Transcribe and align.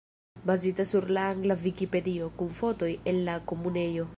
Bazita 0.47 0.83
sur 0.91 1.05
la 1.17 1.25
angla 1.33 1.57
Vikipedio, 1.65 2.31
kun 2.41 2.51
fotoj 2.63 2.91
el 3.13 3.25
la 3.29 3.37
Komunejo. 3.53 4.09